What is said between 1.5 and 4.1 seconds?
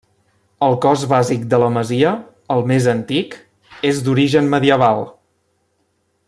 de la masia, el més antic, és